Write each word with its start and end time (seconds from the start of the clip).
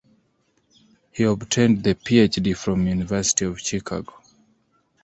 He 1.11 1.25
obtained 1.25 1.83
the 1.83 1.93
PhD 1.93 2.57
from 2.57 2.87
University 2.87 3.45
of 3.45 3.59
Chicago. 3.61 4.11